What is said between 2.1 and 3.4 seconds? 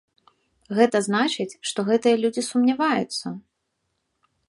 людзі сумняваюцца.